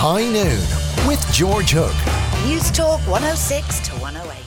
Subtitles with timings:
[0.00, 1.96] High Noon with George Hook.
[2.46, 4.44] News Talk 106 to 108.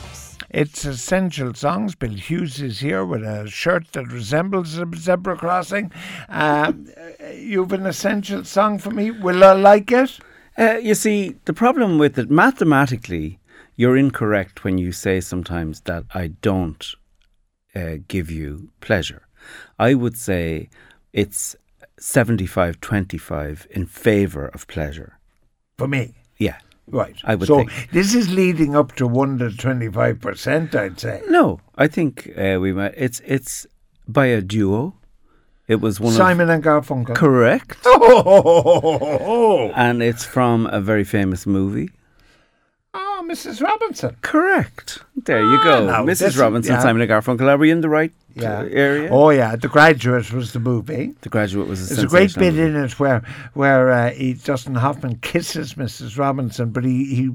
[0.49, 1.93] It's Essential Songs.
[1.93, 5.91] Bill Hughes is here with a shirt that resembles a zebra crossing.
[6.29, 6.87] Um,
[7.35, 9.11] you've an essential song for me.
[9.11, 10.19] Will I like it?
[10.57, 13.37] Uh, you see, the problem with it, mathematically,
[13.75, 16.95] you're incorrect when you say sometimes that I don't
[17.75, 19.27] uh, give you pleasure.
[19.77, 20.69] I would say
[21.11, 21.57] it's
[21.99, 25.17] 75 25 in favour of pleasure.
[25.77, 26.13] For me?
[26.37, 26.57] Yeah.
[26.87, 27.15] Right.
[27.23, 27.89] I would so think.
[27.91, 31.21] this is leading up to 1 to 25%, I'd say.
[31.29, 32.93] No, I think uh, we might.
[32.97, 33.65] It's it's
[34.07, 34.95] by a duo.
[35.67, 37.15] It was one Simon and Garfunkel.
[37.15, 41.89] correct, Oh, and it's from a very famous movie.
[42.93, 43.61] oh, Mrs.
[43.61, 44.17] Robinson.
[44.21, 44.99] Correct.
[45.15, 46.19] There you Ah, go, now Mrs.
[46.19, 46.81] this- Robinson, yeah.
[46.81, 47.47] Simon and Garfunkel.
[47.47, 48.67] Are we in the right Yeah.
[48.69, 49.09] area?
[49.11, 49.55] Oh, yeah.
[49.55, 51.13] The Graduate was the movie.
[51.21, 52.61] The Graduate was a There's a great bit movie.
[52.63, 53.21] in it where
[53.53, 56.17] where uh, he, Dustin Hoffman kisses Mrs.
[56.17, 57.29] Robinson, but he, he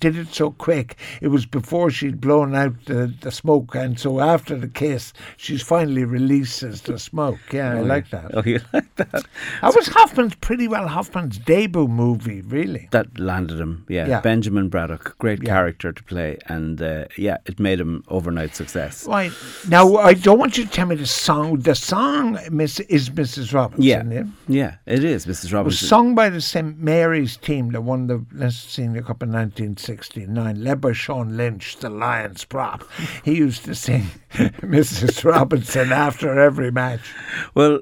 [0.00, 0.96] did it so quick.
[1.20, 5.62] It was before she'd blown out the, the smoke, and so after the kiss, she's
[5.62, 7.38] finally releases the smoke.
[7.52, 8.30] Yeah, I like that.
[8.34, 9.12] Oh, you like that?
[9.12, 12.88] That was Hoffman's pretty well Hoffman's debut movie, really.
[12.90, 13.84] That landed him.
[13.88, 14.06] Yeah.
[14.06, 14.20] Yeah.
[14.20, 15.50] Benjamin Braddock, great Yeah.
[15.54, 19.06] character to play, and uh, yeah, it made him overnight success.
[19.06, 19.32] Right
[19.68, 21.60] now, I don't want you to tell me the song.
[21.60, 23.52] The song Miss, is Mrs.
[23.52, 23.82] Robinson.
[23.82, 24.24] Yeah, yeah?
[24.48, 25.52] yeah, it is, Mrs.
[25.52, 25.60] Robinson.
[25.60, 29.30] It was sung by the St Mary's team that won the Leinster Senior Cup in
[29.30, 32.84] 1969, led by Sean Lynch, the Lions prop.
[33.24, 35.24] He used to sing Mrs.
[35.24, 37.14] Robinson after every match.
[37.54, 37.80] Well,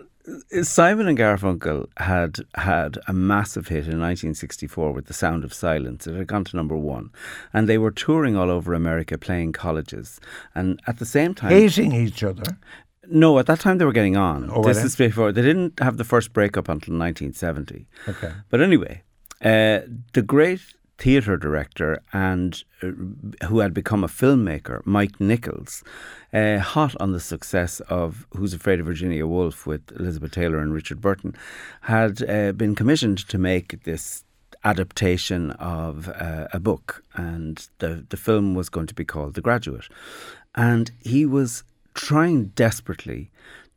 [0.63, 6.07] Simon and Garfunkel had had a massive hit in 1964 with The Sound of Silence.
[6.07, 7.11] It had gone to number one.
[7.53, 10.21] And they were touring all over America playing colleges.
[10.55, 11.51] And at the same time.
[11.51, 12.45] Hating each other.
[13.09, 14.49] No, at that time they were getting on.
[14.53, 15.33] Oh, this is before.
[15.33, 17.87] They didn't have the first breakup until 1970.
[18.09, 18.33] Okay.
[18.49, 19.03] But anyway,
[19.41, 19.81] uh,
[20.13, 20.61] the great
[21.03, 25.83] theatre director and uh, who had become a filmmaker, Mike Nichols,
[26.33, 30.73] uh, hot on the success of Who's Afraid of Virginia Woolf with Elizabeth Taylor and
[30.73, 31.35] Richard Burton,
[31.81, 34.23] had uh, been commissioned to make this
[34.63, 39.41] adaptation of uh, a book, and the the film was going to be called The
[39.41, 39.89] Graduate,
[40.55, 41.65] and he was
[41.95, 43.29] trying desperately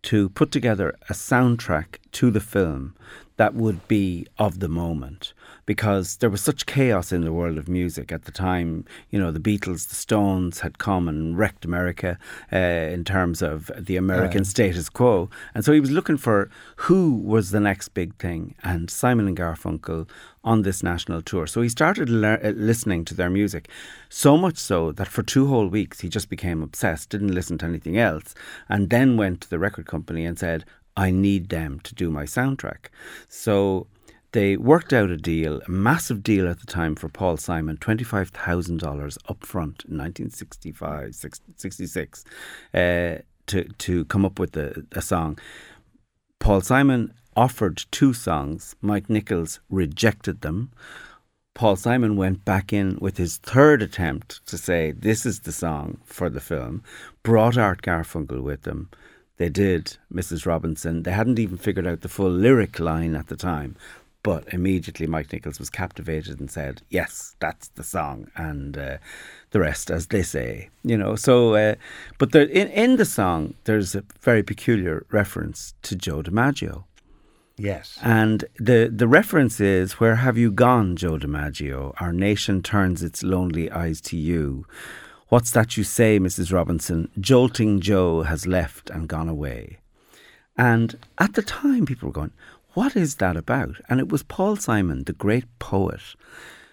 [0.03, 2.93] to put together a soundtrack to the film
[3.37, 5.33] that would be of the moment
[5.65, 8.85] because there was such chaos in the world of music at the time.
[9.09, 12.17] You know, the Beatles, the Stones had come and wrecked America
[12.53, 15.29] uh, in terms of the American status quo.
[15.53, 18.55] And so he was looking for who was the next big thing.
[18.63, 20.07] And Simon and Garfunkel
[20.43, 21.47] on this national tour.
[21.47, 23.67] So he started uh, listening to their music,
[24.09, 27.65] so much so that for two whole weeks he just became obsessed, didn't listen to
[27.65, 28.35] anything else,
[28.69, 30.63] and then went to the record company and said,
[30.95, 32.87] I need them to do my soundtrack.
[33.27, 33.87] So
[34.35, 39.17] they worked out a deal, a massive deal at the time for Paul Simon, $25,000
[39.29, 41.15] up front in 1965,
[41.55, 42.25] 66,
[42.73, 42.77] uh,
[43.47, 45.39] to, to come up with the, a song.
[46.39, 48.75] Paul Simon offered two songs.
[48.81, 50.69] Mike Nichols rejected them.
[51.53, 55.99] Paul Simon went back in with his third attempt to say, This is the song
[56.03, 56.83] for the film,
[57.23, 58.89] brought Art Garfunkel with them.
[59.37, 60.45] They did Mrs.
[60.45, 61.03] Robinson.
[61.03, 63.77] They hadn't even figured out the full lyric line at the time.
[64.25, 68.31] But immediately Mike Nichols was captivated and said, Yes, that's the song.
[68.35, 68.97] And uh,
[69.51, 71.15] the rest, as they say, you know.
[71.15, 71.75] So, uh,
[72.17, 76.85] but there, in, in the song, there's a very peculiar reference to Joe DiMaggio.
[77.55, 77.99] Yes.
[78.01, 81.93] And the, the reference is, Where have you gone, Joe DiMaggio?
[82.01, 84.65] Our nation turns its lonely eyes to you.
[85.27, 86.51] What's that you say, Mrs.
[86.51, 87.11] Robinson?
[87.19, 89.77] Jolting Joe has left and gone away.
[90.57, 92.31] And at the time, people were going,
[92.75, 93.77] What is that about?
[93.87, 96.01] And it was Paul Simon, the great poet,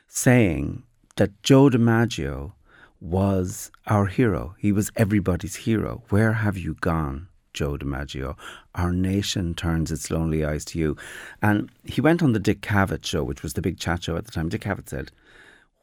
[0.09, 0.83] saying
[1.15, 2.55] that Joe DiMaggio
[3.01, 4.57] was our hero.
[4.59, 6.03] He was everybody's hero.
[6.09, 8.37] Where have you gone, Joe DiMaggio?
[8.75, 10.97] Our nation turns its lonely eyes to you.
[11.41, 14.25] And he went on the Dick Cavett show, which was the big chat show at
[14.25, 14.49] the time.
[14.49, 15.13] Dick Cavett said,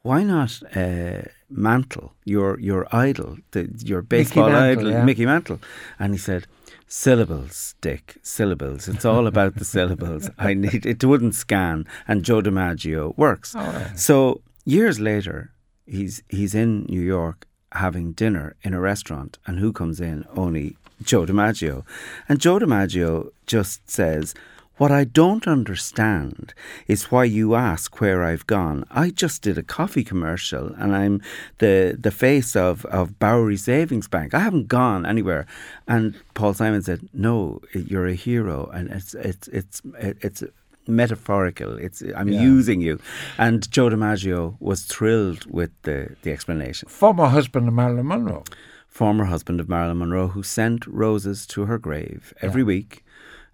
[0.02, 5.04] why not uh, Mantle, your your idol, the, your baseball Mantle, idol, yeah.
[5.04, 5.60] Mickey Mantle?
[5.98, 6.46] And he said,
[6.86, 8.88] syllables, Dick, syllables.
[8.88, 10.30] It's all about the syllables.
[10.38, 13.54] I need it wouldn't scan, and Joe DiMaggio works.
[13.96, 15.52] So years later,
[15.86, 20.24] he's he's in New York having dinner in a restaurant, and who comes in?
[20.36, 21.84] Only Joe DiMaggio,
[22.28, 24.34] and Joe DiMaggio just says.
[24.80, 26.54] What I don't understand
[26.88, 28.84] is why you ask where I've gone.
[28.90, 31.20] I just did a coffee commercial and I'm
[31.58, 34.32] the the face of, of Bowery Savings Bank.
[34.32, 35.44] I haven't gone anywhere.
[35.86, 39.82] And Paul Simon said, No, you're a hero and it's it's it's
[40.26, 40.42] it's
[40.86, 41.76] metaphorical.
[41.86, 42.40] It's I'm Yeah.
[42.54, 42.98] using you.
[43.36, 46.88] And Joe DiMaggio was thrilled with the the explanation.
[46.88, 48.44] Former husband of Marilyn Monroe.
[48.88, 53.04] Former husband of Marilyn Monroe, who sent roses to her grave every week.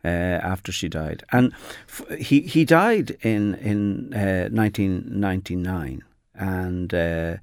[0.06, 1.52] Uh, after she died, and
[1.88, 6.04] f- he he died in in uh, 1999,
[6.34, 7.36] and uh,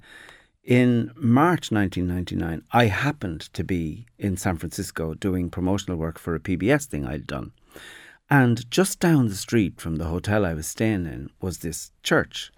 [0.64, 6.40] in March 1999, I happened to be in San Francisco doing promotional work for a
[6.40, 7.52] PBS thing I'd done.
[8.30, 12.50] And just down the street from the hotel I was staying in was this church.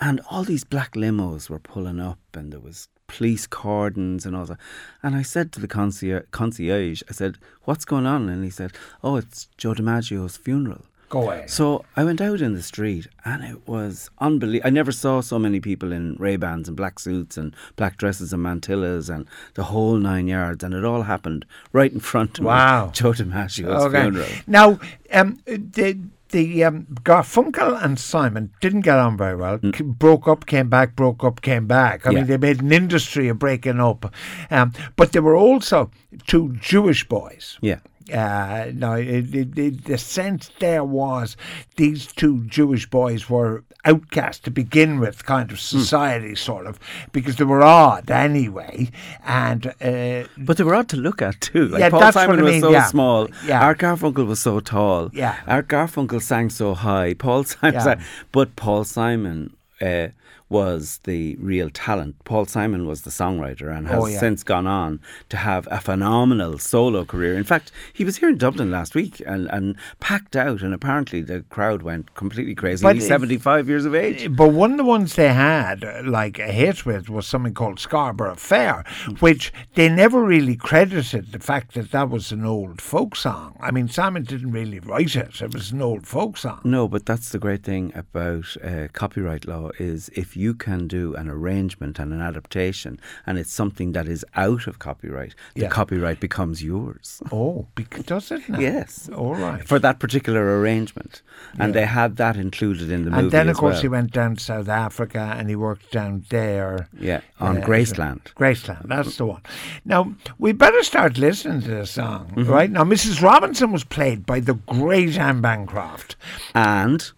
[0.00, 4.46] And all these black limos were pulling up, and there was police cordons and all
[4.46, 4.58] that.
[5.02, 8.28] And I said to the concierge, concierge, I said, What's going on?
[8.28, 8.72] And he said,
[9.02, 10.82] Oh, it's Joe DiMaggio's funeral.
[11.10, 11.44] Go away.
[11.48, 14.68] So I went out in the street and it was unbelievable.
[14.68, 18.44] I never saw so many people in Ray-Bans and black suits and black dresses and
[18.44, 20.62] mantillas and the whole nine yards.
[20.62, 22.86] And it all happened right in front of Wow.
[22.86, 24.28] me, Joe DiMaggio's funeral.
[24.46, 24.78] Now,
[25.12, 25.98] um, the
[26.30, 29.58] the um, Garfunkel and Simon didn't get on very well.
[29.62, 30.96] C- Broke up, came back.
[30.96, 32.06] Broke up, came back.
[32.06, 32.12] I Mm.
[32.12, 32.18] Yeah.
[32.20, 34.12] mean, they made an industry of breaking up.
[34.50, 35.90] Um, but there were also
[36.26, 37.58] two Jewish boys.
[37.60, 37.78] Yeah.
[38.12, 41.36] Uh, no, it, it, it, the sense there was
[41.76, 45.78] these two Jewish boys were outcast to begin with, kind of Hmm.
[45.78, 46.78] society, sort of,
[47.12, 48.90] because they were odd anyway.
[49.24, 51.68] And uh, But they were odd to look at too.
[51.68, 52.84] Like Yeah, Paul that's what Simon I was so yeah.
[52.86, 53.28] small.
[53.46, 53.60] Yeah.
[53.64, 55.10] Art Garfunkel was so tall.
[55.12, 55.36] Yeah.
[55.46, 57.14] Art Garfunkel sang so high.
[57.14, 57.80] Paul Simon, Yeah.
[57.80, 58.00] sang-
[58.32, 60.08] but Paul Simon uh,
[60.50, 62.16] was the real talent.
[62.24, 64.18] Paul Simon was the songwriter and has Oh, yeah.
[64.18, 65.00] since gone on
[65.30, 67.34] to have a phenomenal solo career.
[67.36, 71.22] In fact, he was here in Dublin last week and, and packed out, and apparently
[71.22, 72.82] the crowd went completely crazy.
[72.82, 74.34] But He's 75 years of age.
[74.34, 77.78] But one of the ones they had, uh, like a hit with, was something called
[77.78, 78.84] Scarborough Fair,
[79.20, 83.56] which they never really credited the fact that that was an old folk song.
[83.60, 86.60] I mean, Simon didn't really write it; it was an old folk song.
[86.64, 91.14] No, but that's the great thing about uh, copyright law is if you can do
[91.14, 95.68] an arrangement and an adaptation, and it's something that is out of copyright, the Yeah.
[95.68, 97.22] copyright becomes yours.
[97.32, 97.66] Oh,
[98.06, 98.48] does it?
[98.48, 98.58] Now?
[98.58, 99.08] Yes.
[99.14, 99.66] All right.
[99.66, 101.22] For that particular arrangement,
[101.58, 101.80] and Yeah.
[101.80, 103.82] they had that included in the movie and then, of course, well.
[103.82, 106.88] he went down to South Africa and he worked down there.
[106.98, 108.22] yeah, on Uh, Graceland.
[108.34, 109.42] Graceland, that's the one.
[109.84, 112.50] Now, we better start listening to this song, Mm-hmm.
[112.50, 112.70] right?
[112.70, 113.22] Now, Mrs.
[113.22, 116.16] Robinson was played by the great Anne Bancroft.
[116.54, 117.10] And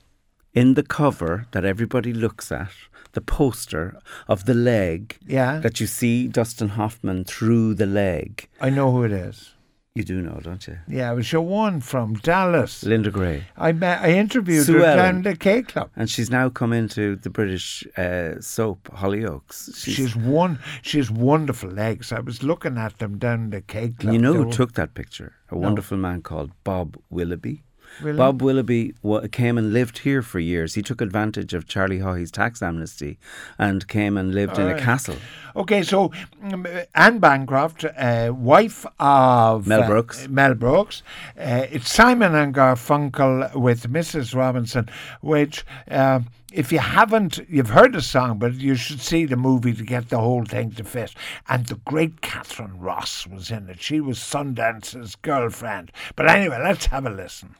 [0.54, 2.70] in the cover that everybody looks at,
[3.12, 3.98] the poster
[4.28, 5.58] of the leg Yeah.
[5.60, 8.48] that you see Dustin Hoffman through the leg.
[8.60, 9.54] I know who it is.
[9.94, 10.78] You do know, don't you?
[10.88, 12.82] Yeah, it was your one from Dallas.
[12.82, 13.44] Linda Gray.
[13.58, 14.96] I met, I interviewed Sue her Ellen.
[14.96, 15.90] down the K Club.
[15.94, 19.76] And she's now come into the British uh, soap Hollyoaks.
[19.76, 20.58] She's one.
[20.80, 22.10] She has wonderful legs.
[22.10, 24.14] I was looking at them down the K Club.
[24.14, 25.34] you know who took that picture?
[25.50, 27.62] A wonderful man called Bob Willoughby.
[28.00, 28.16] Really?
[28.16, 28.94] Bob Willoughby
[29.32, 30.74] came and lived here for years.
[30.74, 33.18] He took advantage of Charlie Haughey's tax amnesty
[33.58, 35.16] and came and lived in a castle.
[35.54, 36.10] Okay, so
[36.42, 40.28] um, Anne Bancroft, uh, wife of Mel uh, Brooks.
[40.28, 41.02] Mel Brooks.
[41.38, 44.34] Uh, it's Simon and Garfunkel with Mrs.
[44.34, 44.88] Robinson,
[45.20, 45.64] which.
[45.90, 49.82] Um, if you haven't, you've heard the song, but you should see the movie to
[49.82, 51.14] get the whole thing to fit.
[51.48, 53.80] And the great Katharine Ross was in it.
[53.80, 55.92] She was Sundance's girlfriend.
[56.14, 57.54] But anyway, let's have a listen.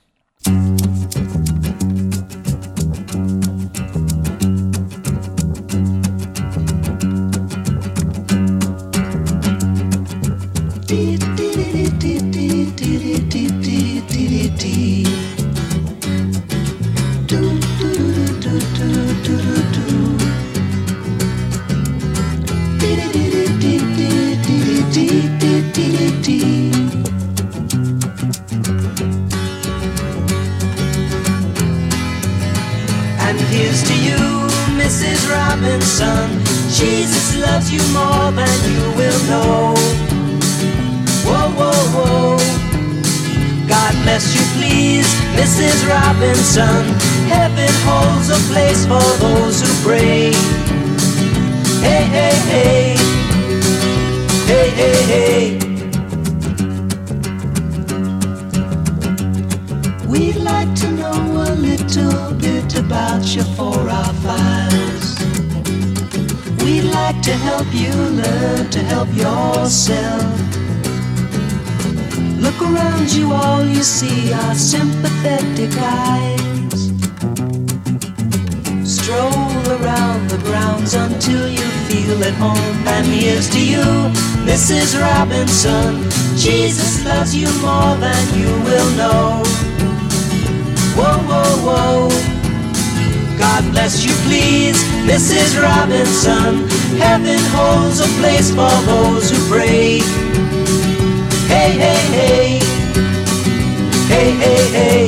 [46.57, 46.95] Robinson.
[47.29, 50.33] Heaven holds a place for those who pray.
[51.81, 52.97] Hey, hey, hey.
[54.47, 55.59] Hey, hey, hey.
[60.07, 65.19] We'd like to know a little bit about you for our files.
[66.63, 70.62] We'd like to help you learn to help yourself.
[72.43, 76.81] Look around you, all you see are sympathetic eyes.
[78.85, 82.89] Stroll around the grounds until you feel at home.
[82.89, 83.87] And here's to you,
[84.43, 85.01] Mrs.
[85.01, 86.03] Robinson.
[86.37, 89.43] Jesus loves you more than you will know.
[90.99, 92.09] Whoa, whoa, whoa.
[93.39, 95.63] God bless you, please, Mrs.
[95.63, 96.69] Robinson.
[96.99, 100.01] Heaven holds a place for those who pray.
[101.63, 102.59] Hey, hey, hey.
[104.11, 105.03] Hey, hey, hey.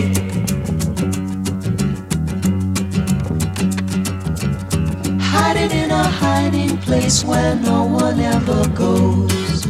[5.19, 9.67] Hiding in a hiding place where no one ever goes.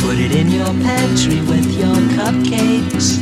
[0.00, 3.20] Put it in your pantry with your cupcakes.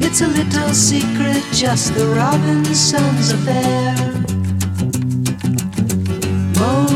[0.00, 3.99] It's a little secret, just the Robinsons affair.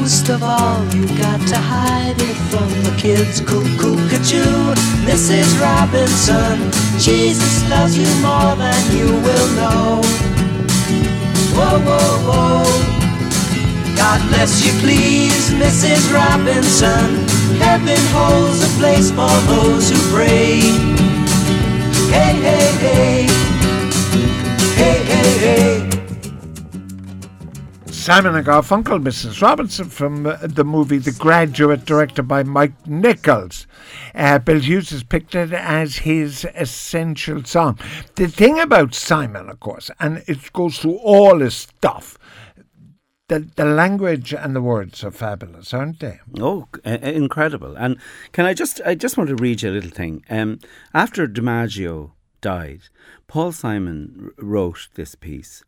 [0.05, 3.41] Most of all, you got to hide it from the kids.
[3.41, 4.75] Cuckoo, cuckoo,
[5.09, 5.49] Mrs.
[5.59, 6.71] Robinson.
[7.01, 10.03] Jesus loves you more than you will know.
[11.57, 13.97] Whoa, whoa, whoa.
[13.97, 16.13] God bless you, please, Mrs.
[16.13, 17.25] Robinson.
[17.65, 20.61] Heaven holds a place for those who pray.
[22.13, 23.27] Hey, hey, hey.
[24.77, 25.84] Hey, hey, hey.
[28.05, 29.41] Simon and Garfunkel, Mrs.
[29.41, 33.67] Robinson from uh, the movie The Graduate, directed by Mike Nichols.
[34.15, 37.79] Uh, Bill Hughes picked it as his essential song.
[38.17, 42.19] The thing about Simon, of course, and it goes through all his stuff,
[43.29, 46.21] the, the language and the words are fabulous, aren't they?
[46.39, 47.75] Oh, incredible!
[47.75, 47.97] And
[48.33, 50.27] can I just I just want to read you a little thing.
[50.29, 50.59] Um,
[50.93, 52.11] after DiMaggio
[52.43, 52.83] died,
[53.29, 55.65] Paul Simon wrote this piece.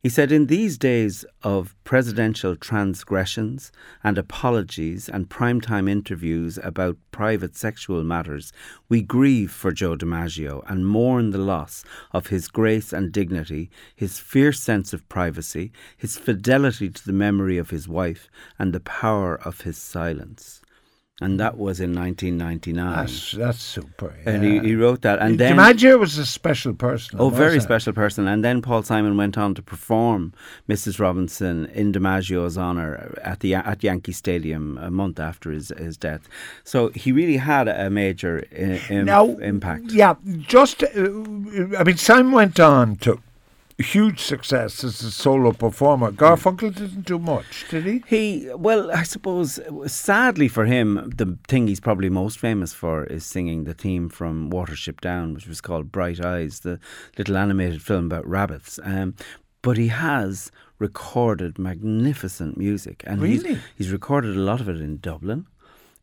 [0.00, 3.72] He said, In these days of presidential transgressions
[4.04, 8.52] and apologies and primetime interviews about private sexual matters,
[8.88, 14.20] we grieve for Joe DiMaggio and mourn the loss of his grace and dignity, his
[14.20, 19.34] fierce sense of privacy, his fidelity to the memory of his wife, and the power
[19.34, 20.60] of his silence.
[21.20, 22.94] And that was in 1999.
[22.94, 24.14] That's, that's super.
[24.24, 25.18] and he, he wrote that.
[25.18, 25.56] And then.
[25.56, 27.18] DiMaggio was a special person.
[27.18, 28.28] Oh, very wasn't special person.
[28.28, 30.32] And then Paul Simon went on to perform
[30.68, 31.00] Mrs.
[31.00, 36.28] Robinson in DiMaggio's honour at the at Yankee Stadium a month after his, his death.
[36.62, 39.90] So he really had a major i- im- now, impact.
[39.90, 43.20] Yeah, just, uh, I mean, Simon went on to
[43.78, 46.10] huge success as a solo performer.
[46.10, 48.02] Garfunkel didn't do much, did he?
[48.06, 53.24] He, well, I suppose, sadly for him, the thing he's probably most famous for is
[53.24, 56.80] singing the theme from Watership Down, which was called Bright Eyes, the
[57.16, 58.80] little animated film about rabbits.
[58.82, 59.14] Um,
[59.62, 63.02] but he has recorded magnificent music.
[63.06, 63.58] And he's- Really?
[63.76, 65.46] he's recorded a lot of it in Dublin.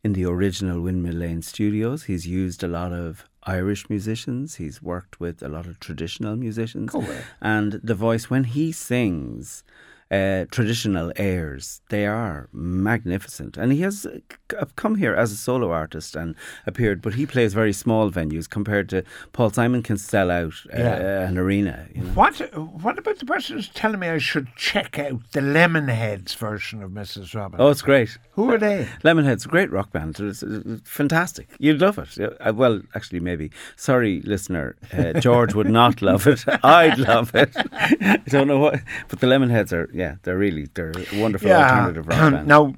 [0.04, 4.56] In the original Windmill Lane studios, he's used a lot of Irish musicians.
[4.56, 6.94] He's worked with a lot of traditional musicians.
[6.94, 7.22] Away.
[7.40, 9.62] And the voice, when he sings
[10.10, 13.56] uh, traditional airs, they are magnificent.
[13.56, 16.34] And he has uh, come here as a solo artist and
[16.66, 20.78] appeared, but he plays very small venues compared to Paul Simon can sell out uh,
[20.78, 21.28] Yeah.
[21.28, 21.86] an arena.
[21.94, 22.10] You know?
[22.10, 22.38] What
[22.82, 26.90] What about the person who's telling me I should check out the Lemonheads version of
[26.92, 27.34] Mrs.
[27.34, 27.66] Robinson?
[27.66, 28.16] Oh, it's great.
[28.32, 28.86] Who are they?
[29.04, 30.20] Lemonhead's great rock band.
[30.20, 31.48] It's, it's fantastic.
[31.58, 32.16] You'd love it.
[32.18, 33.50] Uh, Well, actually, maybe.
[33.76, 34.76] Sorry, listener.
[34.92, 36.44] Uh, George would not love it.
[36.64, 37.50] I'd love it.
[37.72, 38.80] I don't know what.
[39.08, 42.46] But the Lemonheads are, yeah, they're really, they're a wonderful alternative rock band.
[42.46, 42.74] now,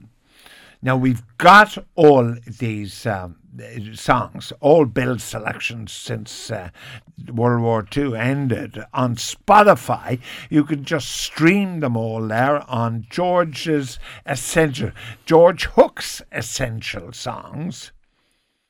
[0.81, 3.37] now we've got all these um,
[3.95, 6.71] songs, all Bill's selections since uh,
[7.33, 10.21] World War II ended on Spotify.
[10.49, 14.93] You can just stream them all there on George's essential,
[15.27, 17.91] George Hook's essential songs.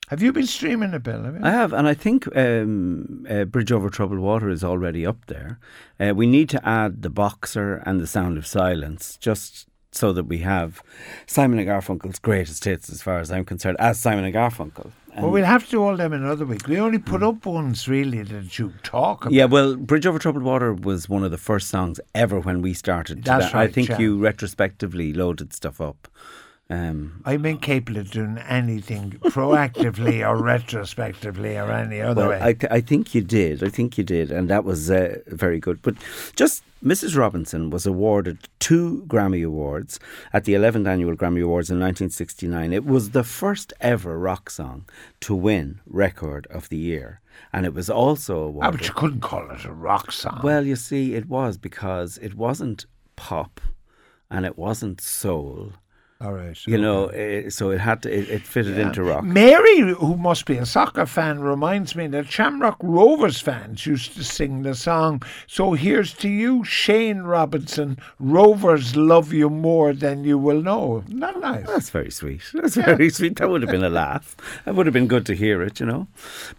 [0.09, 1.23] Have you been streaming it, Bill?
[1.23, 1.43] Have?
[1.43, 5.59] I have, and I think um, uh, Bridge Over Troubled Water is already up there.
[5.99, 10.23] Uh, we need to add The Boxer and The Sound of Silence, just so that
[10.23, 10.81] we have
[11.27, 14.91] Simon and Garfunkel's greatest hits, as far as I'm concerned, as Simon and Garfunkel.
[15.13, 16.67] And- well, we'll have to do all them another week.
[16.67, 19.33] We only put up ones really that you talk about.
[19.33, 22.73] Yeah, well, Bridge Over Troubled Water was one of the first songs ever when we
[22.73, 23.23] started.
[23.23, 23.55] That's that.
[23.55, 23.99] I think yeah.
[23.99, 26.07] you retrospectively loaded stuff up.
[26.71, 32.55] Um, I'm incapable of doing anything proactively or retrospectively or any other well, way.
[32.69, 33.63] I, I think you did.
[33.63, 35.81] I think you did, and that was uh, very good.
[35.81, 35.95] But
[36.35, 37.17] just Mrs.
[37.17, 39.99] Robinson was awarded two Grammy Awards
[40.31, 42.71] at the 11th Annual Grammy Awards in 1969.
[42.71, 44.85] It was the first ever rock song
[45.21, 47.19] to win Record of the Year,
[47.51, 48.79] and it was also Ah, awarded.
[48.79, 50.41] but you couldn't call it a rock song.
[50.43, 52.85] Well, you see, it was because it wasn't
[53.15, 53.59] pop
[54.29, 55.73] and it wasn't soul.
[56.21, 56.57] All right.
[56.67, 58.13] You know, eh, so it had to.
[58.13, 59.23] It, it fitted into rock.
[59.23, 64.23] Mary, who must be a soccer fan, reminds me that Shamrock Rovers fans used to
[64.25, 65.23] sing the song.
[65.47, 67.97] So here's to you, Shane Robinson.
[68.19, 71.05] Rovers love you more than you will know.
[71.07, 71.65] Not nice.
[71.65, 72.41] That's very sweet.
[72.53, 73.37] That's very sweet.
[73.37, 74.35] That would have been a laugh.
[74.65, 76.07] That would have been good to hear it, you know.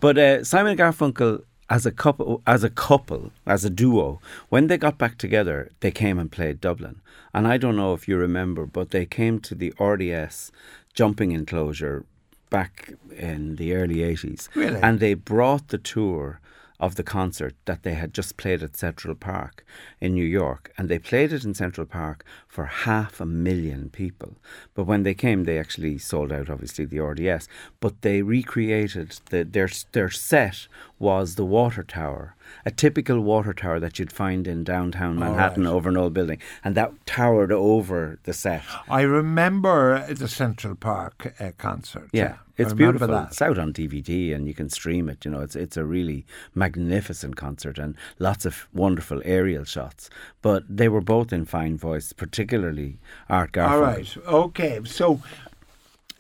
[0.01, 4.77] But uh, Simon Garfunkel as a couple, as a couple, as a duo, when they
[4.77, 7.01] got back together, they came and played Dublin.
[7.33, 10.51] And I don't know if you remember, but they came to the RDS
[10.93, 12.05] jumping enclosure
[12.51, 14.49] back in the early 80s.
[14.57, 14.81] Really?
[14.83, 16.41] And they brought the tour
[16.81, 19.65] of the concert that they had just played at Central Park
[20.01, 20.73] in New York.
[20.79, 24.37] And they played it in Central Park for half a million people.
[24.75, 27.49] But when they came, they actually sold out, obviously, the RDS.
[27.81, 30.67] But they recreated the, their, their set
[31.01, 35.71] was the water tower, a typical water tower that you'd find in downtown Manhattan right.
[35.71, 36.39] over an old building.
[36.63, 38.63] And that towered over the set.
[38.89, 42.11] I remember the Central Park uh, concert.
[42.13, 43.09] Yeah, it's beautiful.
[43.09, 43.29] That.
[43.29, 45.25] It's out on DVD and you can stream it.
[45.25, 50.11] You know, it's it's a really magnificent concert and lots of wonderful aerial shots.
[50.43, 52.99] But they were both in fine voice, particularly
[53.31, 53.71] Art Garfunkel.
[53.71, 54.17] All right.
[54.27, 54.81] Okay.
[54.85, 55.23] So.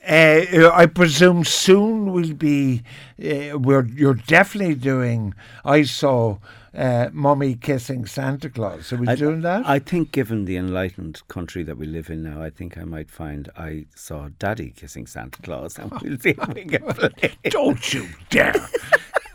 [0.06, 2.82] Uh, I presume soon we'll be.
[3.22, 5.34] Uh, we're you're definitely doing.
[5.64, 6.38] I saw
[6.74, 8.92] uh, mummy kissing Santa Claus.
[8.92, 9.68] Are we I, doing that?
[9.68, 13.10] I think, given the enlightened country that we live in now, I think I might
[13.10, 17.32] find I saw Daddy kissing Santa Claus, and we'll see if we can play.
[17.50, 18.54] Don't you dare!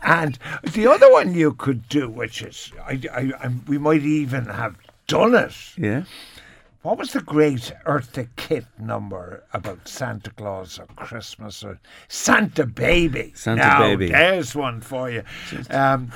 [0.02, 0.38] and
[0.72, 4.76] the other one you could do, which is, I, I, I, we might even have
[5.06, 5.54] done it.
[5.76, 6.04] Yeah.
[6.86, 13.32] What was the great Eartha Kitt number about Santa Claus or Christmas or Santa Baby?
[13.34, 14.10] Santa now, Baby.
[14.10, 15.24] There's one for you.
[15.68, 16.12] Um,